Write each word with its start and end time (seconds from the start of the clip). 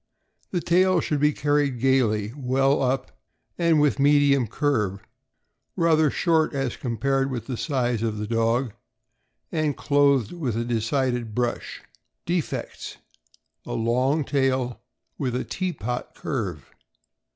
—The 0.49 0.61
tail 0.61 0.99
should 0.99 1.19
be 1.19 1.31
carried 1.31 1.79
gaily, 1.79 2.33
well 2.35 2.81
up, 2.81 3.11
and 3.59 3.79
with 3.79 3.99
medium 3.99 4.47
curve, 4.47 4.99
rather 5.75 6.09
short 6.09 6.55
as 6.55 6.75
compared 6.75 7.29
with 7.29 7.45
the 7.45 7.55
size 7.55 8.01
of 8.01 8.17
the 8.17 8.25
dog, 8.25 8.73
and 9.51 9.77
clothed 9.77 10.31
with 10.31 10.57
a 10.57 10.65
decided 10.65 11.35
brush. 11.35 11.83
Defects: 12.25 12.97
A 13.63 13.73
long 13.73 14.23
tail, 14.23 14.81
with 15.19 15.35
a 15.35 15.43
tea 15.45 15.71
pot 15.71 16.15
curve. 16.15 16.71